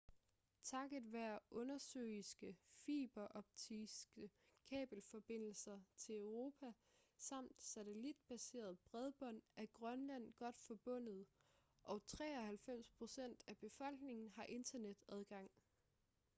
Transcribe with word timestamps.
takket 0.63 1.11
være 1.11 1.39
undersøiske 1.51 2.57
fiberoptiske 2.85 4.31
kabelforbindelser 4.69 5.79
til 5.97 6.15
europa 6.15 6.73
samt 7.17 7.63
satellitbaseret 7.63 8.79
bredbånd 8.79 9.41
er 9.57 9.65
grønland 9.73 10.33
godt 10.33 10.59
forbundet 10.61 11.25
og 11.83 12.01
93% 12.11 13.21
af 13.47 13.57
befolkningen 13.57 14.31
har 14.31 14.43
internetadgang 14.45 15.51